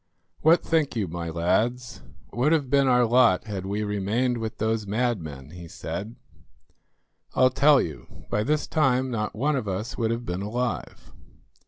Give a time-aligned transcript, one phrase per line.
[0.39, 2.01] "What think you, my lads,
[2.33, 6.15] would have been our lot had we remained with those madmen?" he said.
[7.35, 11.13] "I'll tell you; by this time not one of us would have been alive."